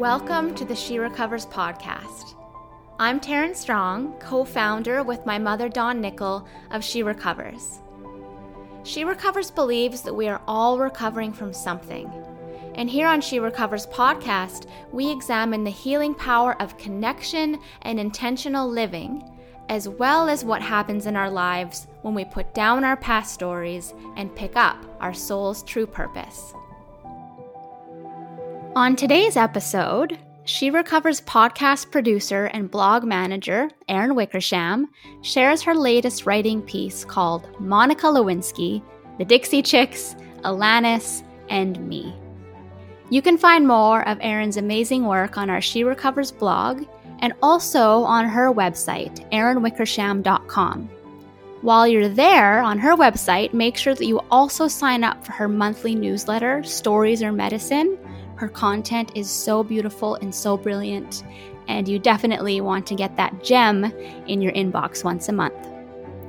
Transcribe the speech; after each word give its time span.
Welcome 0.00 0.54
to 0.54 0.64
the 0.64 0.74
She 0.74 0.98
Recovers 0.98 1.44
podcast. 1.44 2.34
I'm 2.98 3.20
Taryn 3.20 3.54
Strong, 3.54 4.14
co 4.18 4.46
founder 4.46 5.02
with 5.02 5.26
my 5.26 5.38
mother, 5.38 5.68
Dawn 5.68 6.00
Nickel, 6.00 6.48
of 6.70 6.82
She 6.82 7.02
Recovers. 7.02 7.80
She 8.82 9.04
Recovers 9.04 9.50
believes 9.50 10.00
that 10.00 10.14
we 10.14 10.26
are 10.26 10.40
all 10.48 10.78
recovering 10.78 11.34
from 11.34 11.52
something. 11.52 12.10
And 12.76 12.88
here 12.88 13.06
on 13.06 13.20
She 13.20 13.40
Recovers 13.40 13.86
podcast, 13.88 14.70
we 14.90 15.10
examine 15.10 15.64
the 15.64 15.70
healing 15.70 16.14
power 16.14 16.56
of 16.62 16.78
connection 16.78 17.60
and 17.82 18.00
intentional 18.00 18.66
living, 18.66 19.22
as 19.68 19.86
well 19.86 20.30
as 20.30 20.46
what 20.46 20.62
happens 20.62 21.04
in 21.04 21.14
our 21.14 21.30
lives 21.30 21.88
when 22.00 22.14
we 22.14 22.24
put 22.24 22.54
down 22.54 22.84
our 22.84 22.96
past 22.96 23.34
stories 23.34 23.92
and 24.16 24.34
pick 24.34 24.56
up 24.56 24.82
our 24.98 25.12
soul's 25.12 25.62
true 25.64 25.86
purpose. 25.86 26.54
On 28.76 28.94
today's 28.94 29.36
episode, 29.36 30.16
She 30.44 30.70
Recovers 30.70 31.20
podcast 31.22 31.90
producer 31.90 32.44
and 32.46 32.70
blog 32.70 33.02
manager, 33.02 33.68
Erin 33.88 34.14
Wickersham, 34.14 34.88
shares 35.22 35.60
her 35.62 35.74
latest 35.74 36.24
writing 36.24 36.62
piece 36.62 37.04
called 37.04 37.48
Monica 37.60 38.06
Lewinsky, 38.06 38.80
The 39.18 39.24
Dixie 39.24 39.62
Chicks, 39.62 40.14
Alanis, 40.44 41.24
and 41.48 41.84
Me. 41.88 42.14
You 43.10 43.20
can 43.22 43.36
find 43.36 43.66
more 43.66 44.06
of 44.08 44.18
Erin's 44.20 44.56
amazing 44.56 45.04
work 45.04 45.36
on 45.36 45.50
our 45.50 45.60
She 45.60 45.82
Recovers 45.82 46.30
blog 46.30 46.84
and 47.18 47.32
also 47.42 48.04
on 48.04 48.28
her 48.28 48.52
website, 48.52 49.28
erinwickersham.com. 49.32 50.88
While 51.62 51.88
you're 51.88 52.08
there 52.08 52.62
on 52.62 52.78
her 52.78 52.96
website, 52.96 53.52
make 53.52 53.76
sure 53.76 53.96
that 53.96 54.06
you 54.06 54.20
also 54.30 54.68
sign 54.68 55.02
up 55.02 55.26
for 55.26 55.32
her 55.32 55.48
monthly 55.48 55.96
newsletter, 55.96 56.62
Stories 56.62 57.20
or 57.20 57.32
Medicine 57.32 57.98
her 58.40 58.48
content 58.48 59.12
is 59.14 59.30
so 59.30 59.62
beautiful 59.62 60.14
and 60.14 60.34
so 60.34 60.56
brilliant, 60.56 61.24
and 61.68 61.86
you 61.86 61.98
definitely 61.98 62.62
want 62.62 62.86
to 62.86 62.94
get 62.94 63.14
that 63.14 63.44
gem 63.44 63.84
in 64.26 64.40
your 64.40 64.52
inbox 64.52 65.04
once 65.04 65.28
a 65.28 65.32
month. 65.32 65.68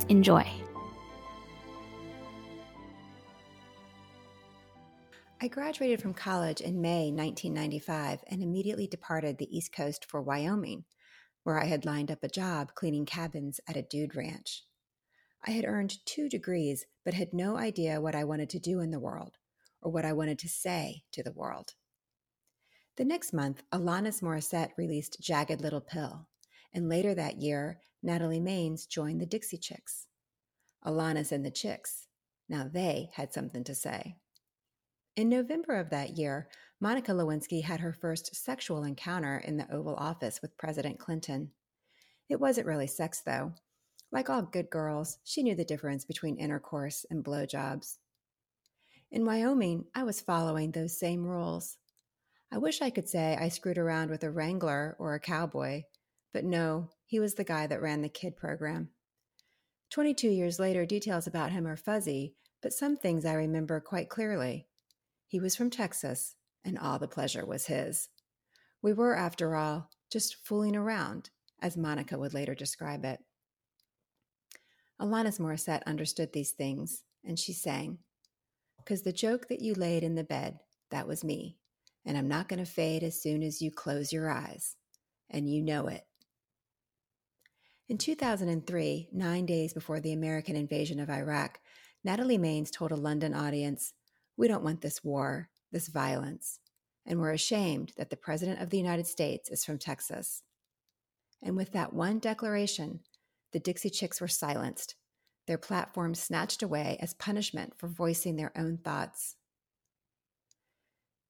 Enjoy. 0.09 0.45
I 5.39 5.47
graduated 5.47 6.01
from 6.01 6.13
college 6.13 6.59
in 6.59 6.81
May 6.81 7.13
1995 7.13 8.25
and 8.27 8.43
immediately 8.43 8.87
departed 8.87 9.37
the 9.37 9.57
East 9.57 9.71
Coast 9.71 10.03
for 10.03 10.21
Wyoming, 10.21 10.83
where 11.43 11.61
I 11.61 11.65
had 11.65 11.85
lined 11.85 12.11
up 12.11 12.25
a 12.25 12.27
job 12.27 12.75
cleaning 12.75 13.05
cabins 13.05 13.61
at 13.69 13.77
a 13.77 13.83
dude 13.83 14.17
ranch. 14.17 14.65
I 15.47 15.51
had 15.51 15.63
earned 15.63 16.05
two 16.05 16.27
degrees, 16.27 16.85
but 17.05 17.13
had 17.13 17.33
no 17.33 17.55
idea 17.55 18.01
what 18.01 18.15
I 18.15 18.25
wanted 18.25 18.49
to 18.49 18.59
do 18.59 18.81
in 18.81 18.91
the 18.91 18.99
world 18.99 19.37
or 19.81 19.93
what 19.93 20.03
I 20.03 20.11
wanted 20.11 20.39
to 20.39 20.49
say 20.49 21.03
to 21.13 21.23
the 21.23 21.31
world. 21.31 21.75
The 22.97 23.05
next 23.05 23.31
month, 23.31 23.63
Alanis 23.71 24.21
Morissette 24.21 24.71
released 24.77 25.21
Jagged 25.21 25.61
Little 25.61 25.81
Pill, 25.81 26.27
and 26.73 26.89
later 26.89 27.15
that 27.15 27.41
year, 27.41 27.79
Natalie 28.03 28.41
Maines 28.41 28.85
joined 28.87 29.21
the 29.21 29.25
Dixie 29.25 29.57
Chicks. 29.57 30.07
Alanis 30.85 31.31
and 31.31 31.45
the 31.45 31.51
Chicks. 31.51 32.07
Now 32.49 32.69
they 32.71 33.09
had 33.13 33.33
something 33.33 33.63
to 33.63 33.75
say. 33.75 34.17
In 35.15 35.29
November 35.29 35.75
of 35.75 35.89
that 35.91 36.17
year, 36.17 36.49
Monica 36.81 37.13
Lewinsky 37.13 37.63
had 37.63 37.79
her 37.79 37.93
first 37.93 38.35
sexual 38.35 38.83
encounter 38.83 39.37
in 39.37 39.55
the 39.55 39.71
Oval 39.73 39.95
Office 39.95 40.41
with 40.41 40.57
President 40.57 40.99
Clinton. 40.99 41.51
It 42.27 42.39
wasn't 42.41 42.67
really 42.67 42.87
sex, 42.87 43.21
though. 43.21 43.53
Like 44.11 44.29
all 44.29 44.41
good 44.41 44.69
girls, 44.69 45.19
she 45.23 45.43
knew 45.43 45.55
the 45.55 45.63
difference 45.63 46.03
between 46.03 46.35
intercourse 46.37 47.05
and 47.09 47.23
blowjobs. 47.23 47.97
In 49.11 49.25
Wyoming, 49.25 49.85
I 49.95 50.03
was 50.03 50.19
following 50.19 50.71
those 50.71 50.99
same 50.99 51.25
rules. 51.25 51.77
I 52.53 52.57
wish 52.57 52.81
I 52.81 52.89
could 52.89 53.07
say 53.07 53.37
I 53.39 53.47
screwed 53.47 53.77
around 53.77 54.09
with 54.09 54.25
a 54.25 54.29
wrangler 54.29 54.97
or 54.99 55.13
a 55.13 55.21
cowboy, 55.21 55.83
but 56.33 56.43
no, 56.43 56.89
he 57.05 57.17
was 57.17 57.35
the 57.35 57.45
guy 57.45 57.65
that 57.65 57.81
ran 57.81 58.01
the 58.01 58.09
kid 58.09 58.35
program. 58.35 58.89
22 59.89 60.27
years 60.27 60.59
later, 60.59 60.85
details 60.85 61.27
about 61.27 61.51
him 61.51 61.65
are 61.65 61.77
fuzzy, 61.77 62.35
but 62.61 62.73
some 62.73 62.97
things 62.97 63.25
I 63.25 63.33
remember 63.33 63.79
quite 63.79 64.09
clearly. 64.09 64.67
He 65.27 65.39
was 65.39 65.55
from 65.55 65.69
Texas, 65.69 66.35
and 66.65 66.77
all 66.77 66.99
the 66.99 67.07
pleasure 67.07 67.45
was 67.45 67.67
his. 67.67 68.09
We 68.81 68.91
were, 68.91 69.15
after 69.15 69.55
all, 69.55 69.89
just 70.11 70.35
fooling 70.43 70.75
around, 70.75 71.29
as 71.61 71.77
Monica 71.77 72.17
would 72.17 72.33
later 72.33 72.53
describe 72.53 73.05
it. 73.05 73.19
Alanis 74.99 75.39
Morissette 75.39 75.83
understood 75.85 76.33
these 76.33 76.51
things, 76.51 77.03
and 77.23 77.39
she 77.39 77.53
sang, 77.53 77.99
Because 78.77 79.03
the 79.03 79.13
joke 79.13 79.47
that 79.47 79.61
you 79.61 79.73
laid 79.73 80.03
in 80.03 80.15
the 80.15 80.23
bed, 80.23 80.59
that 80.89 81.07
was 81.07 81.23
me 81.23 81.57
and 82.05 82.17
I'm 82.17 82.27
not 82.27 82.47
going 82.47 82.63
to 82.63 82.69
fade 82.69 83.03
as 83.03 83.21
soon 83.21 83.43
as 83.43 83.61
you 83.61 83.71
close 83.71 84.11
your 84.11 84.29
eyes. 84.29 84.75
And 85.29 85.49
you 85.49 85.61
know 85.61 85.87
it. 85.87 86.03
In 87.87 87.97
2003, 87.97 89.09
nine 89.11 89.45
days 89.45 89.73
before 89.73 89.99
the 89.99 90.13
American 90.13 90.55
invasion 90.55 90.99
of 90.99 91.09
Iraq, 91.09 91.59
Natalie 92.03 92.37
Maines 92.37 92.71
told 92.71 92.91
a 92.91 92.95
London 92.95 93.33
audience, 93.33 93.93
We 94.37 94.47
don't 94.47 94.63
want 94.63 94.81
this 94.81 95.03
war, 95.03 95.49
this 95.71 95.87
violence, 95.87 96.59
and 97.05 97.19
we're 97.19 97.31
ashamed 97.31 97.93
that 97.97 98.09
the 98.09 98.17
President 98.17 98.61
of 98.61 98.69
the 98.69 98.77
United 98.77 99.07
States 99.07 99.49
is 99.49 99.63
from 99.63 99.77
Texas. 99.77 100.43
And 101.41 101.55
with 101.55 101.71
that 101.73 101.93
one 101.93 102.19
declaration, 102.19 103.01
the 103.51 103.59
Dixie 103.59 103.89
Chicks 103.89 104.21
were 104.21 104.27
silenced, 104.27 104.95
their 105.47 105.57
platform 105.57 106.15
snatched 106.15 106.63
away 106.63 106.97
as 107.01 107.13
punishment 107.13 107.73
for 107.77 107.87
voicing 107.87 108.35
their 108.35 108.51
own 108.57 108.77
thoughts. 108.77 109.35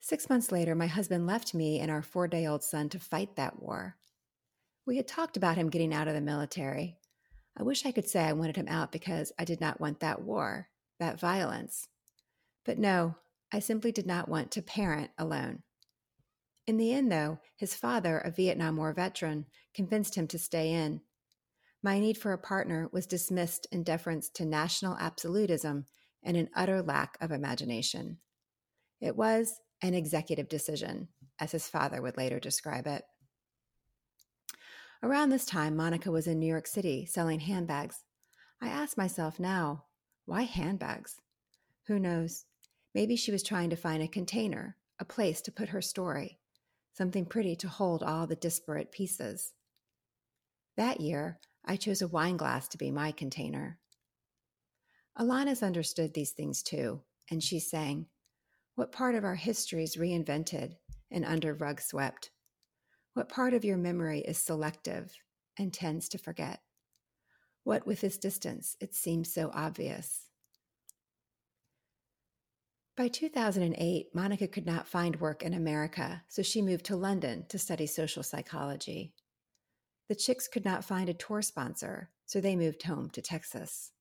Six 0.02 0.30
months 0.30 0.52
later, 0.52 0.74
my 0.74 0.88
husband 0.88 1.28
left 1.28 1.54
me 1.54 1.80
and 1.80 1.92
our 1.92 2.02
four 2.02 2.28
day 2.28 2.48
old 2.48 2.64
son 2.64 2.90
to 2.90 3.00
fight 3.00 3.36
that 3.36 3.62
war. 3.62 3.96
We 4.86 4.98
had 4.98 5.08
talked 5.08 5.38
about 5.38 5.58
him 5.58 5.70
getting 5.70 5.94
out 5.94 6.08
of 6.08 6.16
the 6.16 6.22
military. 6.22 6.98
I 7.56 7.64
wish 7.64 7.86
I 7.86 7.92
could 7.92 8.10
say 8.10 8.24
I 8.24 8.34
wanted 8.34 8.56
him 8.56 8.68
out 8.68 8.92
because 8.92 9.32
I 9.38 9.46
did 9.46 9.62
not 9.62 9.80
want 9.80 10.00
that 10.00 10.24
war, 10.24 10.70
that 11.00 11.20
violence. 11.20 11.88
But 12.66 12.80
no, 12.80 13.16
I 13.54 13.60
simply 13.60 13.92
did 13.92 14.08
not 14.08 14.28
want 14.28 14.52
to 14.52 14.62
parent 14.64 15.12
alone. 15.20 15.62
In 16.66 16.78
the 16.78 16.94
end, 16.94 17.12
though, 17.12 17.40
his 17.56 17.76
father, 17.76 18.18
a 18.18 18.32
Vietnam 18.32 18.78
War 18.78 18.94
veteran, 18.94 19.46
convinced 19.74 20.16
him 20.16 20.28
to 20.28 20.40
stay 20.40 20.72
in. 20.72 21.02
My 21.84 22.00
need 22.00 22.18
for 22.18 22.34
a 22.34 22.38
partner 22.38 22.90
was 22.92 23.06
dismissed 23.06 23.68
in 23.72 23.84
deference 23.84 24.30
to 24.30 24.46
national 24.46 24.98
absolutism 24.98 25.86
and 26.24 26.38
an 26.38 26.50
utter 26.56 26.82
lack 26.82 27.18
of 27.22 27.32
imagination. 27.32 28.18
It 29.00 29.16
was, 29.16 29.60
an 29.82 29.94
executive 29.94 30.48
decision, 30.48 31.08
as 31.40 31.52
his 31.52 31.68
father 31.68 32.02
would 32.02 32.18
later 32.18 32.40
describe 32.40 32.88
it. 32.88 33.04
Around 35.04 35.30
this 35.30 35.46
time, 35.46 35.76
Monica 35.76 36.12
was 36.12 36.28
in 36.28 36.40
New 36.40 36.48
York 36.48 36.68
City 36.68 37.06
selling 37.06 37.40
handbags. 37.40 38.04
I 38.62 38.68
ask 38.68 38.98
myself 38.98 39.40
now, 39.40 39.86
why 40.26 40.44
handbags? 40.44 41.20
Who 41.88 41.98
knows? 41.98 42.46
Maybe 42.94 43.16
she 43.16 43.32
was 43.32 43.42
trying 43.42 43.72
to 43.72 43.76
find 43.76 44.04
a 44.04 44.08
container, 44.08 44.78
a 45.00 45.06
place 45.06 45.42
to 45.42 45.52
put 45.52 45.70
her 45.70 45.82
story, 45.82 46.38
something 46.94 47.26
pretty 47.26 47.56
to 47.58 47.68
hold 47.68 48.04
all 48.04 48.28
the 48.28 48.36
disparate 48.36 48.92
pieces. 48.92 49.54
That 50.78 51.02
year, 51.02 51.40
I 51.66 51.76
chose 51.76 52.02
a 52.02 52.08
wine 52.08 52.38
glass 52.38 52.68
to 52.70 52.78
be 52.78 52.92
my 52.92 53.12
container. 53.12 53.80
Alanis 55.18 55.66
understood 55.66 56.14
these 56.14 56.32
things 56.32 56.62
too, 56.62 57.02
and 57.30 57.44
she 57.44 57.60
sang, 57.60 58.06
what 58.76 58.92
part 58.92 59.16
of 59.16 59.24
our 59.24 59.36
history 59.36 59.84
is 59.84 59.98
reinvented 59.98 60.76
and 61.12 61.26
under 61.26 61.54
rug 61.54 61.82
swept? 61.82 62.32
What 63.14 63.30
part 63.30 63.54
of 63.54 63.66
your 63.66 63.78
memory 63.78 64.20
is 64.22 64.38
selective 64.38 65.14
and 65.58 65.74
tends 65.74 66.08
to 66.10 66.18
forget? 66.18 66.62
What 67.64 67.86
with 67.86 68.02
this 68.02 68.18
distance, 68.18 68.78
it 68.80 68.96
seems 68.96 69.34
so 69.34 69.52
obvious. 69.54 70.28
By 72.98 73.08
2008, 73.08 74.08
Monica 74.14 74.48
could 74.48 74.66
not 74.66 74.88
find 74.88 75.20
work 75.20 75.44
in 75.44 75.54
America, 75.54 76.24
so 76.28 76.42
she 76.42 76.62
moved 76.62 76.86
to 76.86 76.96
London 76.96 77.46
to 77.50 77.58
study 77.58 77.88
social 77.88 78.24
psychology. 78.24 79.14
The 80.08 80.16
chicks 80.16 80.48
could 80.48 80.66
not 80.66 80.86
find 80.86 81.10
a 81.10 81.14
tour 81.14 81.42
sponsor, 81.42 82.10
so 82.26 82.42
they 82.42 82.56
moved 82.56 82.84
home 82.84 83.10
to 83.12 83.22
Texas. 83.22 83.92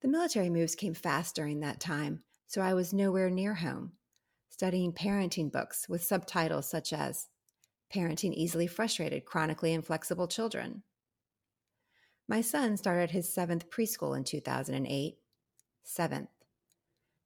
The 0.00 0.08
military 0.08 0.50
moves 0.50 0.74
came 0.74 0.94
fast 0.94 1.34
during 1.34 1.60
that 1.60 1.80
time, 1.80 2.24
so 2.48 2.62
I 2.62 2.72
was 2.72 2.94
nowhere 2.94 3.28
near 3.28 3.54
home, 3.54 3.92
studying 4.48 4.94
parenting 4.94 5.52
books 5.52 5.86
with 5.86 6.02
subtitles 6.02 6.66
such 6.66 6.94
as 6.94 7.28
Parenting 7.94 8.32
Easily 8.32 8.66
Frustrated, 8.66 9.26
Chronically 9.26 9.74
Inflexible 9.74 10.26
Children. 10.26 10.82
My 12.26 12.40
son 12.40 12.78
started 12.78 13.10
his 13.10 13.32
seventh 13.32 13.68
preschool 13.68 14.16
in 14.16 14.24
2008. 14.24 15.18
Seventh. 15.82 16.30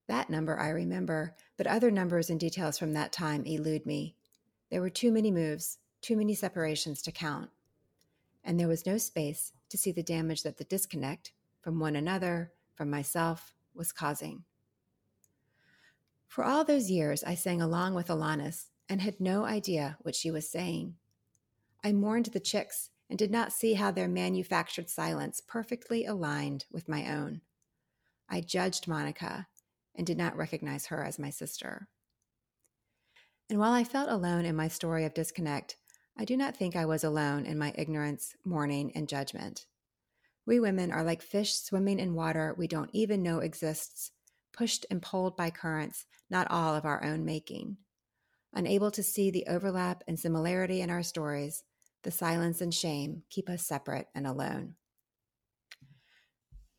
That 0.08 0.28
number 0.28 0.58
I 0.58 0.70
remember, 0.70 1.36
but 1.56 1.68
other 1.68 1.92
numbers 1.92 2.28
and 2.28 2.40
details 2.40 2.76
from 2.76 2.92
that 2.94 3.12
time 3.12 3.44
elude 3.44 3.86
me. 3.86 4.16
There 4.72 4.80
were 4.80 4.90
too 4.90 5.12
many 5.12 5.30
moves, 5.30 5.78
too 6.00 6.16
many 6.16 6.34
separations 6.34 7.00
to 7.02 7.12
count. 7.12 7.50
And 8.42 8.58
there 8.58 8.68
was 8.68 8.86
no 8.86 8.98
space 8.98 9.52
to 9.68 9.78
see 9.78 9.92
the 9.92 10.02
damage 10.02 10.42
that 10.42 10.58
the 10.58 10.64
disconnect 10.64 11.32
from 11.60 11.78
one 11.78 11.94
another, 11.94 12.50
from 12.74 12.90
myself, 12.90 13.54
was 13.72 13.92
causing. 13.92 14.42
For 16.32 16.44
all 16.44 16.64
those 16.64 16.90
years, 16.90 17.22
I 17.22 17.34
sang 17.34 17.60
along 17.60 17.92
with 17.92 18.08
Alanis, 18.08 18.70
and 18.88 19.02
had 19.02 19.20
no 19.20 19.44
idea 19.44 19.98
what 20.00 20.14
she 20.14 20.30
was 20.30 20.48
saying. 20.48 20.94
I 21.84 21.92
mourned 21.92 22.24
the 22.24 22.40
chicks 22.40 22.88
and 23.10 23.18
did 23.18 23.30
not 23.30 23.52
see 23.52 23.74
how 23.74 23.90
their 23.90 24.08
manufactured 24.08 24.88
silence 24.88 25.42
perfectly 25.46 26.06
aligned 26.06 26.64
with 26.72 26.88
my 26.88 27.14
own. 27.14 27.42
I 28.30 28.40
judged 28.40 28.88
Monica 28.88 29.46
and 29.94 30.06
did 30.06 30.16
not 30.16 30.34
recognize 30.34 30.86
her 30.86 31.04
as 31.04 31.18
my 31.18 31.28
sister. 31.28 31.86
And 33.50 33.58
while 33.58 33.72
I 33.72 33.84
felt 33.84 34.08
alone 34.08 34.46
in 34.46 34.56
my 34.56 34.68
story 34.68 35.04
of 35.04 35.12
disconnect, 35.12 35.76
I 36.16 36.24
do 36.24 36.38
not 36.38 36.56
think 36.56 36.74
I 36.74 36.86
was 36.86 37.04
alone 37.04 37.44
in 37.44 37.58
my 37.58 37.74
ignorance, 37.76 38.36
mourning, 38.42 38.90
and 38.94 39.06
judgment. 39.06 39.66
We 40.46 40.60
women 40.60 40.92
are 40.92 41.04
like 41.04 41.20
fish 41.20 41.52
swimming 41.52 41.98
in 41.98 42.14
water 42.14 42.54
we 42.56 42.68
don't 42.68 42.88
even 42.94 43.22
know 43.22 43.40
exists, 43.40 44.12
pushed 44.52 44.86
and 44.90 45.02
pulled 45.02 45.36
by 45.36 45.50
currents, 45.50 46.06
not 46.30 46.50
all 46.50 46.74
of 46.74 46.84
our 46.84 47.04
own 47.04 47.24
making. 47.24 47.76
Unable 48.54 48.90
to 48.90 49.02
see 49.02 49.30
the 49.30 49.46
overlap 49.48 50.04
and 50.06 50.18
similarity 50.18 50.80
in 50.80 50.90
our 50.90 51.02
stories, 51.02 51.64
the 52.02 52.10
silence 52.10 52.60
and 52.60 52.74
shame 52.74 53.22
keep 53.30 53.48
us 53.48 53.66
separate 53.66 54.08
and 54.14 54.26
alone. 54.26 54.74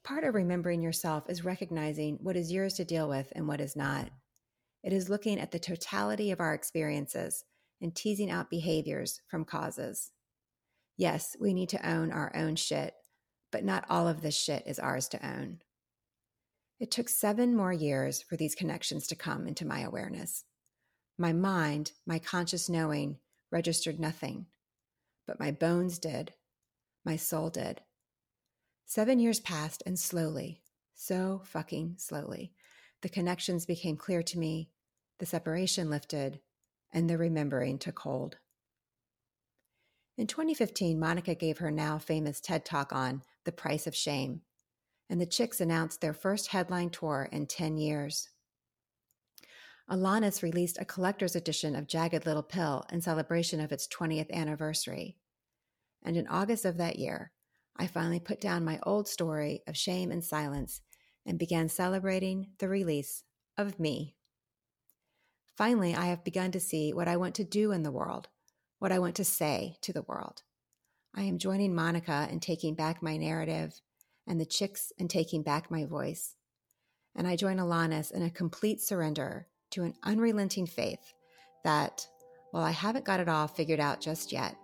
Part 0.04 0.26
of 0.26 0.36
remembering 0.36 0.82
yourself 0.82 1.30
is 1.30 1.46
recognizing 1.46 2.18
what 2.22 2.36
is 2.36 2.52
yours 2.52 2.74
to 2.74 2.86
deal 2.86 3.08
with 3.08 3.32
and 3.36 3.48
what 3.48 3.62
is 3.62 3.76
not. 3.76 4.10
It 4.84 4.92
is 4.92 5.10
looking 5.10 5.40
at 5.40 5.52
the 5.52 5.60
totality 5.60 6.32
of 6.32 6.42
our 6.42 6.54
experiences 6.54 7.46
and 7.82 7.96
teasing 7.96 8.30
out 8.30 8.50
behaviors 8.50 9.22
from 9.30 9.46
causes. 9.46 10.12
Yes, 10.98 11.36
we 11.40 11.54
need 11.54 11.70
to 11.70 11.90
own 11.90 12.12
our 12.12 12.36
own 12.36 12.58
shit, 12.58 12.94
but 13.52 13.64
not 13.64 13.86
all 13.90 14.08
of 14.08 14.22
this 14.22 14.38
shit 14.38 14.64
is 14.66 14.78
ours 14.78 15.08
to 15.10 15.26
own. 15.26 15.60
It 16.84 16.92
took 16.92 17.08
seven 17.08 17.56
more 17.56 17.72
years 17.72 18.22
for 18.22 18.36
these 18.36 18.56
connections 18.56 19.08
to 19.08 19.16
come 19.16 19.48
into 19.48 19.66
my 19.66 19.80
awareness. 19.80 20.44
My 21.18 21.32
mind, 21.32 21.94
my 22.06 22.20
conscious 22.20 22.68
knowing, 22.68 23.20
registered 23.54 24.02
nothing, 24.02 24.48
but 25.26 25.40
my 25.40 25.50
bones 25.50 25.98
did. 25.98 26.34
My 27.06 27.16
soul 27.16 27.50
did. 27.50 27.80
Seven 28.86 29.20
years 29.20 29.40
passed, 29.40 29.82
and 29.86 29.98
slowly, 29.98 30.62
so 30.94 31.44
fucking 31.46 31.96
slowly, 32.00 32.52
the 33.02 33.08
connections 33.08 33.66
became 33.66 33.96
clear 33.96 34.22
to 34.22 34.38
me, 34.38 34.70
the 35.20 35.26
separation 35.26 35.90
lifted, 35.90 36.42
and 36.92 37.10
the 37.10 37.18
remembering 37.18 37.80
took 37.80 38.00
hold. 38.00 38.40
In 40.18 40.28
2015, 40.28 41.00
Monica 41.00 41.34
gave 41.34 41.60
her 41.60 41.72
now 41.72 41.98
famous 41.98 42.42
TED 42.42 42.66
Talk 42.66 42.92
on 42.92 43.24
The 43.46 43.54
Price 43.54 43.88
of 43.88 43.96
Shame, 43.96 44.42
and 45.14 45.22
the 45.22 45.28
Chicks 45.28 45.62
announced 45.62 46.02
their 46.02 46.12
first 46.12 46.48
headline 46.48 46.90
tour 46.90 47.30
in 47.32 47.46
10 47.46 47.78
years. 47.78 48.32
Alanis 49.88 50.42
released 50.42 50.80
a 50.80 50.86
collector's 50.86 51.36
edition 51.36 51.76
of 51.76 51.86
Jagged 51.86 52.26
Little 52.26 52.42
Pill 52.42 52.84
in 52.92 53.00
celebration 53.00 53.60
of 53.60 53.72
its 53.72 53.88
20th 53.88 54.32
anniversary. 54.32 55.16
And 56.02 56.18
in 56.18 56.26
August 56.26 56.66
of 56.66 56.78
that 56.78 56.98
year, 56.98 57.32
I 57.78 57.86
finally 57.86 58.20
put 58.20 58.42
down 58.42 58.66
my 58.66 58.80
old 58.82 59.08
story 59.08 59.62
of 59.68 59.78
shame 59.78 60.10
and 60.10 60.24
silence 60.24 60.82
and 61.28 61.38
began 61.38 61.70
celebrating 61.70 62.48
the 62.58 62.68
release 62.68 63.24
of 63.56 63.80
me. 63.80 64.16
Finally, 65.56 65.94
I 65.94 66.08
have 66.08 66.24
begun 66.24 66.50
to 66.54 66.60
see 66.60 66.92
what 66.92 67.08
I 67.08 67.18
want 67.18 67.36
to 67.36 67.44
do 67.44 67.72
in 67.72 67.84
the 67.84 67.92
world, 67.92 68.30
what 68.80 68.92
I 68.92 68.98
want 68.98 69.14
to 69.18 69.24
say 69.24 69.76
to 69.82 69.94
the 69.94 70.02
world. 70.02 70.42
I 71.14 71.22
am 71.22 71.38
joining 71.38 71.76
Monica 71.76 72.28
in 72.32 72.40
taking 72.40 72.74
back 72.74 73.04
my 73.04 73.18
narrative 73.18 73.80
and 74.28 74.40
the 74.40 74.46
chicks 74.46 74.92
and 75.00 75.10
taking 75.10 75.44
back 75.44 75.70
my 75.70 75.86
voice. 75.86 76.36
And 77.16 77.28
I 77.28 77.36
join 77.36 77.58
Alanis 77.58 78.12
in 78.12 78.24
a 78.24 78.30
complete 78.30 78.82
surrender 78.82 79.48
to 79.72 79.84
an 79.84 79.94
unrelenting 80.04 80.66
faith 80.66 81.14
that, 81.64 82.08
while 82.52 82.64
I 82.64 82.72
haven't 82.72 83.06
got 83.06 83.20
it 83.20 83.30
all 83.30 83.48
figured 83.48 83.80
out 83.80 84.02
just 84.02 84.32
yet, 84.32 84.56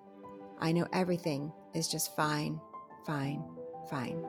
I 0.59 0.71
know 0.71 0.87
everything 0.93 1.51
is 1.73 1.87
just 1.87 2.15
fine 2.15 2.59
fine, 3.09 3.43
fine. 3.89 4.23